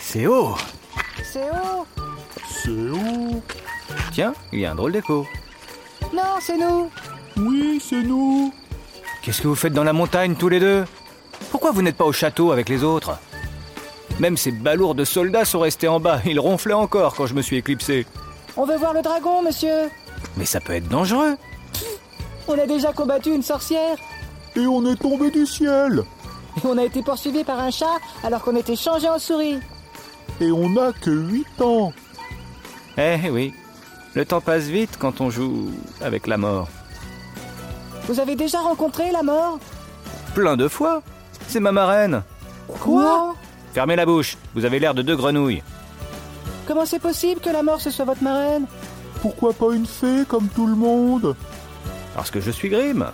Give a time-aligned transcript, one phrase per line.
[0.00, 0.54] C'est haut
[1.22, 1.86] C'est haut
[2.48, 3.42] C'est haut.
[4.12, 5.26] Tiens, il y a un drôle d'écho.
[6.12, 6.90] Non, c'est nous
[7.36, 8.52] Oui, c'est nous.
[9.22, 10.84] Qu'est-ce que vous faites dans la montagne tous les deux?
[11.50, 13.18] Pourquoi vous n'êtes pas au château avec les autres?
[14.20, 17.42] Même ces balourds de soldats sont restés en bas, ils ronflaient encore quand je me
[17.42, 18.06] suis éclipsé.
[18.56, 19.90] On veut voir le dragon, monsieur
[20.36, 21.36] Mais ça peut être dangereux
[22.48, 23.96] On a déjà combattu une sorcière
[24.54, 26.04] Et on est tombé du ciel.
[26.56, 29.58] Et on a été poursuivi par un chat alors qu'on était changé en souris.
[30.40, 31.92] Et on n'a que 8 ans.
[32.98, 33.52] Eh oui,
[34.14, 36.68] le temps passe vite quand on joue avec la mort.
[38.08, 39.58] Vous avez déjà rencontré la mort?
[40.34, 41.02] Plein de fois
[41.48, 42.22] C'est ma marraine
[42.68, 43.34] Quoi?
[43.72, 45.62] Fermez la bouche, vous avez l'air de deux grenouilles.
[46.66, 48.66] Comment c'est possible que la mort ce soit votre marraine?
[49.20, 51.36] Pourquoi pas une fée comme tout le monde?
[52.14, 53.06] Parce que je suis Grimm.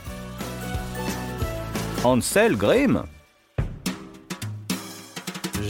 [2.05, 3.03] Ansel Grimm.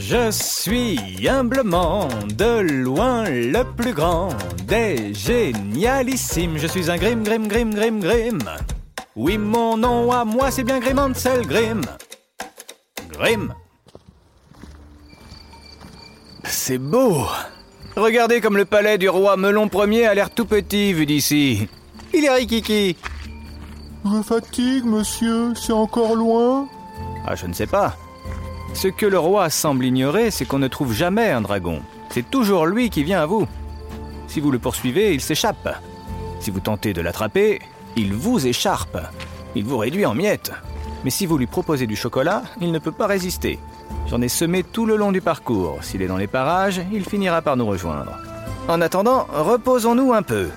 [0.05, 4.29] Je suis humblement de loin le plus grand
[4.67, 6.57] des génialissimes.
[6.57, 8.39] Je suis un Grimm, Grimm, Grimm, Grimm, Grimm.
[9.15, 11.81] Oui, mon nom à moi, c'est bien Grimm Ansel Grimm.
[13.13, 13.53] Grimm.
[16.43, 17.25] C'est beau.
[17.95, 21.69] Regardez comme le palais du roi Melon Ier a l'air tout petit vu d'ici.
[22.13, 22.97] Il est rikiki.
[24.03, 25.53] Je fatigue, monsieur.
[25.55, 26.67] C'est encore loin?
[27.25, 27.95] Ah, je ne sais pas.
[28.73, 31.81] Ce que le roi semble ignorer, c'est qu'on ne trouve jamais un dragon.
[32.09, 33.47] C'est toujours lui qui vient à vous.
[34.27, 35.69] Si vous le poursuivez, il s'échappe.
[36.39, 37.61] Si vous tentez de l'attraper,
[37.95, 38.97] il vous écharpe.
[39.55, 40.51] Il vous réduit en miettes.
[41.03, 43.59] Mais si vous lui proposez du chocolat, il ne peut pas résister.
[44.07, 45.77] J'en ai semé tout le long du parcours.
[45.81, 48.17] S'il est dans les parages, il finira par nous rejoindre.
[48.67, 50.49] En attendant, reposons-nous un peu.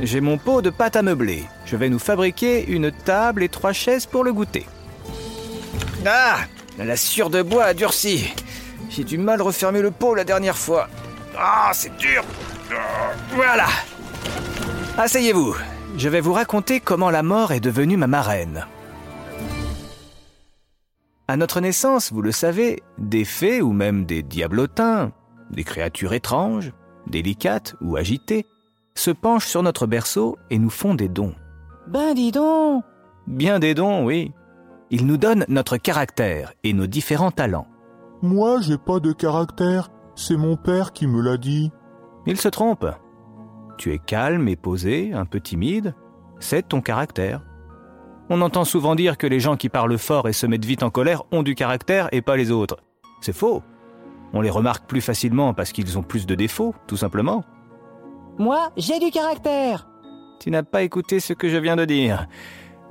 [0.00, 1.44] J'ai mon pot de pâte à meubler.
[1.66, 4.66] Je vais nous fabriquer une table et trois chaises pour le goûter.
[6.06, 6.38] Ah
[6.78, 8.32] La sciure de bois a durci.
[8.88, 10.88] J'ai du mal refermer le pot la dernière fois.
[11.36, 12.24] Ah, c'est dur
[13.34, 13.66] Voilà
[14.96, 15.54] Asseyez-vous.
[15.96, 18.66] Je vais vous raconter comment la mort est devenue ma marraine.
[21.28, 25.12] À notre naissance, vous le savez, des fées ou même des diablotins,
[25.50, 26.72] des créatures étranges,
[27.06, 28.46] délicates ou agitées,
[28.94, 31.34] se penchent sur notre berceau et nous font des dons.
[31.86, 32.84] Ben dis donc
[33.26, 34.32] Bien des dons, oui.
[34.94, 37.66] Ils nous donnent notre caractère et nos différents talents.
[38.20, 39.88] Moi, j'ai pas de caractère.
[40.14, 41.72] C'est mon père qui me l'a dit.
[42.26, 42.94] Ils se trompent.
[43.78, 45.94] Tu es calme et posé, un peu timide.
[46.40, 47.40] C'est ton caractère.
[48.28, 50.90] On entend souvent dire que les gens qui parlent fort et se mettent vite en
[50.90, 52.76] colère ont du caractère et pas les autres.
[53.22, 53.62] C'est faux.
[54.34, 57.44] On les remarque plus facilement parce qu'ils ont plus de défauts, tout simplement.
[58.36, 59.88] Moi, j'ai du caractère
[60.38, 62.26] Tu n'as pas écouté ce que je viens de dire.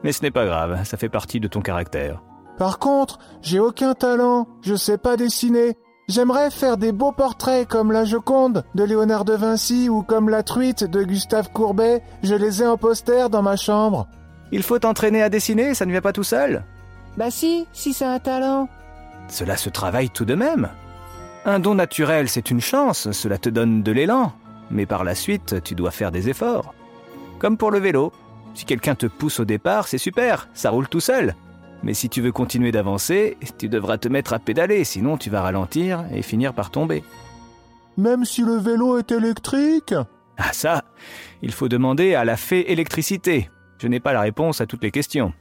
[0.03, 2.22] Mais ce n'est pas grave, ça fait partie de ton caractère.
[2.57, 4.47] Par contre, j'ai aucun talent.
[4.62, 5.78] Je sais pas dessiner.
[6.07, 10.44] J'aimerais faire des beaux portraits comme la Joconde de Léonard de Vinci ou comme la
[10.44, 12.03] truite de Gustave Courbet.
[12.22, 14.07] Je les ai en poster dans ma chambre.
[14.51, 16.66] Il faut t'entraîner à dessiner, ça ne vient pas tout seul.
[17.18, 18.68] Bah si, si c'est un talent.
[19.29, 20.69] Cela se travaille tout de même.
[21.45, 24.33] Un don naturel, c'est une chance, cela te donne de l'élan.
[24.69, 26.73] Mais par la suite, tu dois faire des efforts.
[27.39, 28.12] Comme pour le vélo.
[28.53, 31.35] Si quelqu'un te pousse au départ, c'est super, ça roule tout seul.
[31.84, 35.41] Mais si tu veux continuer d'avancer, tu devras te mettre à pédaler, sinon tu vas
[35.41, 37.03] ralentir et finir par tomber.
[37.97, 39.95] Même si le vélo est électrique?
[40.38, 40.84] Ah ça,
[41.42, 43.50] il faut demander à la fée électricité.
[43.80, 45.33] Je n'ai pas la réponse à toutes les questions.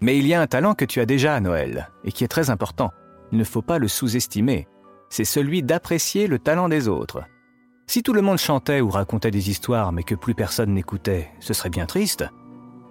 [0.00, 2.50] Mais il y a un talent que tu as déjà, Noël, et qui est très
[2.50, 2.92] important.
[3.32, 4.66] Il ne faut pas le sous-estimer.
[5.08, 7.22] C'est celui d'apprécier le talent des autres.
[7.86, 11.54] Si tout le monde chantait ou racontait des histoires mais que plus personne n'écoutait, ce
[11.54, 12.26] serait bien triste.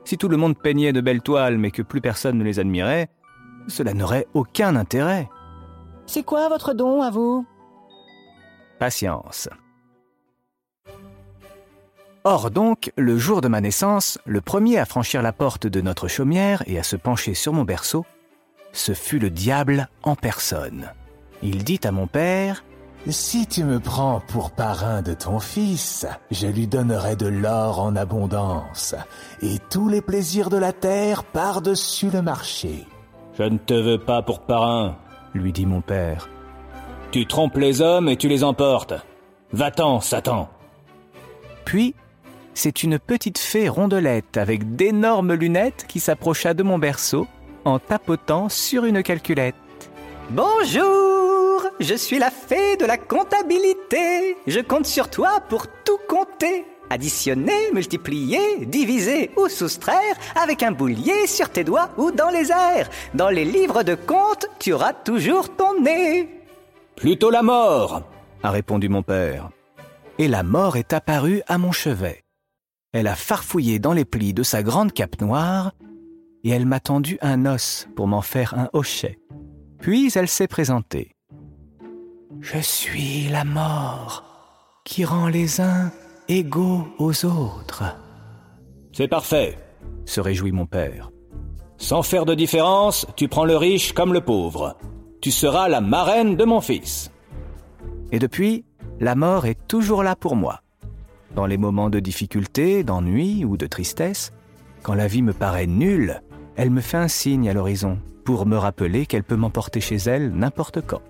[0.05, 3.09] Si tout le monde peignait de belles toiles mais que plus personne ne les admirait,
[3.67, 5.29] cela n'aurait aucun intérêt.
[6.05, 7.45] C'est quoi votre don à vous?
[8.79, 9.49] Patience.
[12.23, 16.07] Or donc, le jour de ma naissance, le premier à franchir la porte de notre
[16.07, 18.05] chaumière et à se pencher sur mon berceau,
[18.73, 20.91] ce fut le diable en personne.
[21.41, 22.63] Il dit à mon père
[23.07, 27.95] Si tu me prends pour parrain de ton fils, je lui donnerai de l'or en
[27.95, 28.95] abondance
[29.43, 32.87] et tous les plaisirs de la terre par-dessus le marché.
[33.37, 34.97] Je ne te veux pas pour parrain,
[35.35, 36.29] lui dit mon père.
[37.11, 38.95] Tu trompes les hommes et tu les emportes.
[39.51, 40.49] Va-t'en, Satan.
[41.63, 41.93] Puis,
[42.55, 47.27] c'est une petite fée rondelette avec d'énormes lunettes qui s'approcha de mon berceau
[47.65, 49.55] en tapotant sur une calculette.
[50.31, 51.34] Bonjour,
[51.79, 54.37] je suis la fée de la comptabilité.
[54.47, 56.65] Je compte sur toi pour tout compter.
[56.89, 62.89] Additionner, multiplier, diviser ou soustraire avec un boulier sur tes doigts ou dans les airs.
[63.13, 66.29] Dans les livres de compte, tu auras toujours ton nez.
[66.95, 68.03] Plutôt la mort,
[68.43, 69.49] a répondu mon père.
[70.19, 72.23] Et la mort est apparue à mon chevet.
[72.93, 75.73] Elle a farfouillé dans les plis de sa grande cape noire
[76.43, 79.19] et elle m'a tendu un os pour m'en faire un hochet.
[79.79, 81.14] Puis elle s'est présentée.
[82.47, 84.23] Je suis la mort
[84.83, 85.91] qui rend les uns
[86.27, 87.83] égaux aux autres.
[88.91, 89.57] C'est parfait,
[90.05, 91.09] se réjouit mon père.
[91.77, 94.77] Sans faire de différence, tu prends le riche comme le pauvre.
[95.21, 97.09] Tu seras la marraine de mon fils.
[98.11, 98.63] Et depuis,
[98.99, 100.61] la mort est toujours là pour moi.
[101.33, 104.33] Dans les moments de difficulté, d'ennui ou de tristesse,
[104.83, 106.21] quand la vie me paraît nulle,
[106.57, 110.29] elle me fait un signe à l'horizon pour me rappeler qu'elle peut m'emporter chez elle
[110.29, 111.01] n'importe quand.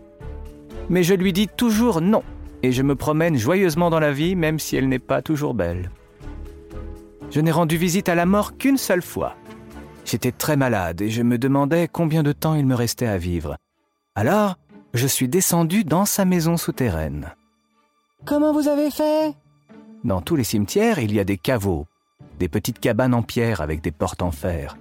[0.90, 2.24] Mais je lui dis toujours non,
[2.64, 5.90] et je me promène joyeusement dans la vie même si elle n'est pas toujours belle.
[7.32, 9.36] Je n'ai rendu visite à la mort qu'une seule fois.
[10.06, 13.58] J'étais très malade et je me demandais combien de temps il me restait à vivre.
[14.14, 14.56] Alors,
[14.94, 17.34] je suis descendu dans sa maison souterraine.
[18.24, 19.34] Comment vous avez fait?
[20.04, 21.88] Dans tous les cimetières, il y a des caveaux,
[22.40, 24.78] des petites cabanes en pierre avec des portes en fer.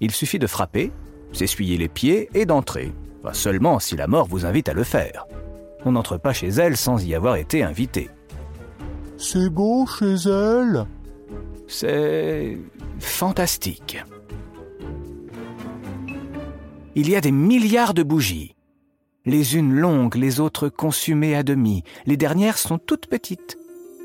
[0.00, 0.90] Il suffit de frapper,
[1.32, 2.92] s'essuyer les pieds et d'entrer.
[3.32, 5.26] Seulement si la mort vous invite à le faire.
[5.84, 8.10] On n'entre pas chez elle sans y avoir été invité.
[9.16, 10.86] C'est beau chez elle
[11.66, 12.58] C'est
[12.98, 14.02] fantastique.
[16.94, 18.54] Il y a des milliards de bougies.
[19.24, 21.82] Les unes longues, les autres consumées à demi.
[22.06, 23.56] Les dernières sont toutes petites.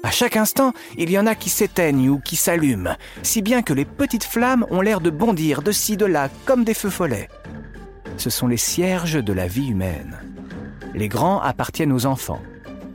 [0.01, 3.74] À chaque instant, il y en a qui s'éteignent ou qui s'allument, si bien que
[3.74, 7.27] les petites flammes ont l'air de bondir de ci, de là, comme des feux follets.
[8.19, 10.18] Ce sont les cierges de la vie humaine.
[10.94, 12.42] Les grands appartiennent aux enfants,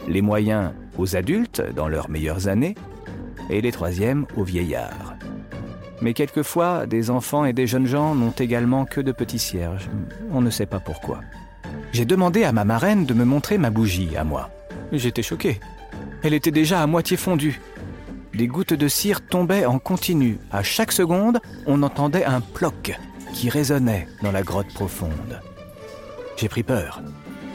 [0.06, 2.74] les moyens aux adultes dans leurs meilleures années,
[3.48, 5.16] et les troisièmes aux vieillards.
[6.02, 9.88] Mais quelquefois, des enfants et des jeunes gens n'ont également que de petits cierges.
[10.30, 11.20] On ne sait pas pourquoi.
[11.92, 14.50] J'ai demandé à ma marraine de me montrer ma bougie à moi.
[14.92, 15.58] J'étais choqué.
[16.22, 17.62] Elle était déjà à moitié fondue.
[18.34, 20.36] Des gouttes de cire tombaient en continu.
[20.52, 22.94] À chaque seconde, on entendait un ploc
[23.34, 25.40] qui résonnait dans la grotte profonde.
[26.36, 27.02] J'ai pris peur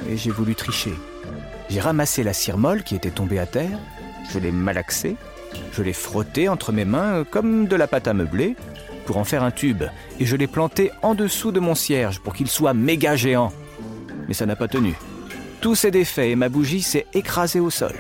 [0.10, 0.94] et j'ai voulu tricher.
[1.70, 3.80] J'ai ramassé la cire molle qui était tombée à terre,
[4.32, 5.16] je l'ai malaxée,
[5.74, 8.56] je l'ai frottée entre mes mains comme de la pâte à meubler
[9.06, 9.84] pour en faire un tube
[10.20, 13.52] et je l'ai planté en dessous de mon cierge pour qu'il soit méga géant.
[14.28, 14.94] Mais ça n'a pas tenu.
[15.62, 17.96] Tout s'est défait et ma bougie s'est écrasée au sol.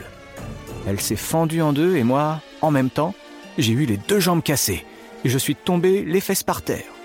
[0.87, 3.15] Elle s'est fendue en deux et moi, en même temps,
[3.57, 4.85] j'ai eu les deux jambes cassées
[5.23, 6.98] et je suis tombé les fesses par terre.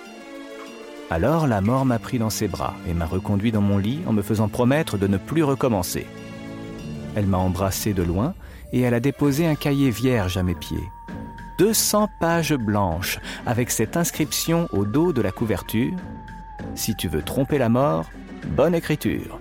[1.10, 4.12] Alors la mort m'a pris dans ses bras et m'a reconduit dans mon lit en
[4.12, 6.06] me faisant promettre de ne plus recommencer.
[7.14, 8.34] Elle m'a embrassé de loin
[8.72, 10.88] et elle a déposé un cahier vierge à mes pieds.
[11.58, 15.92] 200 pages blanches avec cette inscription au dos de la couverture
[16.74, 18.10] Si tu veux tromper la mort,
[18.56, 19.38] bonne écriture.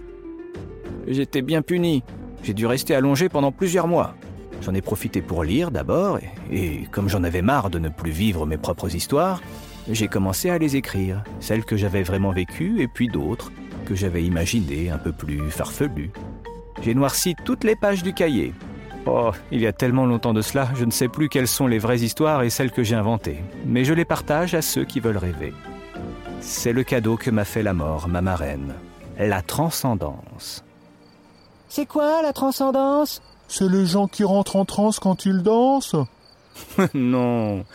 [1.07, 2.03] J'étais bien puni.
[2.43, 4.15] J'ai dû rester allongé pendant plusieurs mois.
[4.61, 6.19] J'en ai profité pour lire d'abord,
[6.51, 9.41] et, comme j'en avais marre de ne plus vivre mes propres histoires,
[9.89, 13.51] j'ai commencé à les écrire, celles que j'avais vraiment vécues et puis d'autres
[13.85, 16.11] que j'avais imaginées un peu plus farfelues.
[16.81, 18.53] J'ai noirci toutes les pages du cahier.
[19.05, 21.79] Oh, il y a tellement longtemps de cela, je ne sais plus quelles sont les
[21.79, 25.17] vraies histoires et celles que j'ai inventées, mais je les partage à ceux qui veulent
[25.17, 25.53] rêver.
[26.39, 28.75] C'est le cadeau que m'a fait la mort, ma marraine.
[29.17, 30.63] La transcendance.
[31.67, 33.21] C'est quoi la transcendance?
[33.47, 35.95] C'est les gens qui rentrent en transe quand ils dansent?
[36.93, 37.65] Non.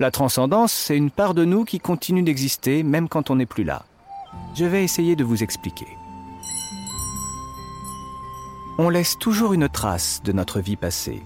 [0.00, 3.64] La transcendance, c'est une part de nous qui continue d'exister même quand on n'est plus
[3.64, 3.84] là.
[4.54, 5.88] Je vais essayer de vous expliquer.
[8.78, 11.22] On laisse toujours une trace de notre vie passée,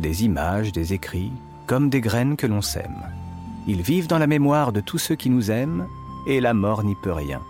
[0.00, 1.30] des images, des écrits,
[1.68, 3.00] comme des graines que l'on sème.
[3.68, 5.86] Ils vivent dans la mémoire de tous ceux qui nous aiment,
[6.26, 7.42] et la mort n'y peut rien.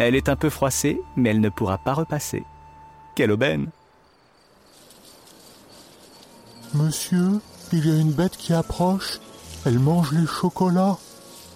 [0.00, 2.42] Elle est un peu froissée, mais elle ne pourra pas repasser.
[3.14, 3.68] Quelle aubaine
[6.74, 7.40] Monsieur,
[7.72, 9.20] il y a une bête qui approche.
[9.66, 10.98] Elle mange les chocolats.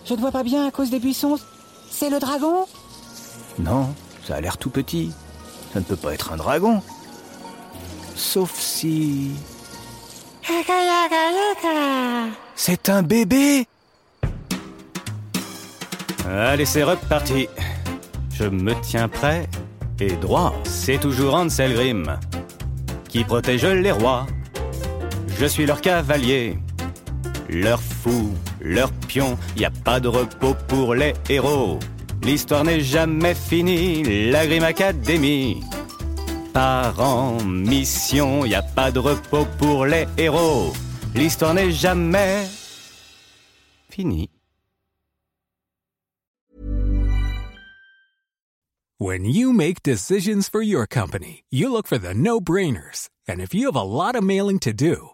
[0.04, 1.38] Je ne vois pas bien à cause des buissons.
[1.90, 2.66] C'est le dragon?
[3.58, 3.94] Non,
[4.26, 5.12] ça a l'air tout petit.
[5.72, 6.82] Ça ne peut pas être un dragon.
[8.14, 9.32] Sauf si...
[12.54, 13.66] C'est un bébé
[16.28, 17.48] Allez, c'est reparti.
[18.32, 19.48] Je me tiens prêt
[20.00, 20.54] et droit.
[20.64, 22.18] C'est toujours Ansel Grimm
[23.08, 24.26] qui protège les rois.
[25.38, 26.58] Je suis leur cavalier,
[27.54, 29.38] leur fou, leur pion.
[29.56, 31.78] Y a pas de repos pour les héros.
[32.22, 35.62] L'histoire n'est jamais finie, la Grimm Academy.
[36.52, 40.72] Par en mission, y a pas de repos pour les héros.
[41.14, 42.46] L'histoire n'est jamais
[43.90, 44.30] finie.
[48.98, 53.10] When you make decisions for your company, you look for the no-brainers.
[53.28, 55.13] And if you have a lot of mailing to do,